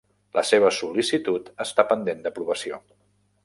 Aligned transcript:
La 0.37 0.43
teva 0.51 0.71
sol·licitud 0.77 1.53
està 1.67 1.87
pendent 1.93 2.27
d'aprovació. 2.27 2.85